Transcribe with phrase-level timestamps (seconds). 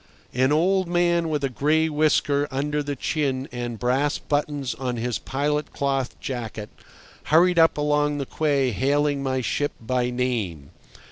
[0.33, 5.19] An old man with a gray whisker under the chin and brass buttons on his
[5.19, 6.71] pilot cloth jacket,
[7.25, 10.71] hurried up along the quay hailing my ship by name.